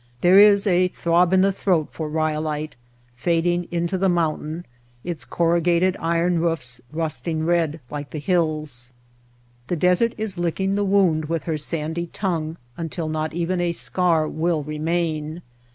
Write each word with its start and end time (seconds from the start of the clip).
There 0.21 0.39
is 0.39 0.65
a 0.65 0.87
throb 0.87 1.31
in 1.31 1.41
the 1.41 1.51
throat 1.51 1.89
for 1.91 2.09
Ryolite, 2.09 2.75
fading 3.13 3.67
into 3.69 3.99
the 3.99 4.09
mountain, 4.09 4.65
its 5.03 5.23
corru 5.25 5.61
gated 5.61 5.95
iron 5.99 6.39
roofs 6.39 6.81
rusting 6.91 7.45
red 7.45 7.79
like 7.91 8.09
the 8.09 8.17
hills. 8.17 8.93
The 9.67 9.75
desert 9.75 10.15
is 10.17 10.39
licking 10.39 10.73
the 10.73 10.83
wound 10.83 11.25
with 11.25 11.43
her 11.43 11.55
sandy 11.55 12.07
tongue 12.07 12.57
until 12.77 13.09
not 13.09 13.33
even 13.35 13.61
a 13.61 13.73
scar 13.73 14.27
will 14.27 14.63
remain. 14.63 15.43